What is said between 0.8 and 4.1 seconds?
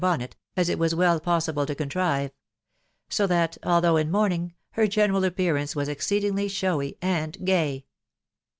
well possible to contrive; so that, although in